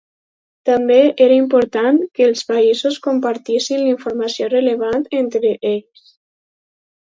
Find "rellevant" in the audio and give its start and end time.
4.57-5.09